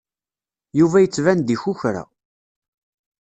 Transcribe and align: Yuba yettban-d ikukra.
Yuba 0.79 0.97
yettban-d 1.03 1.49
ikukra. 1.55 2.03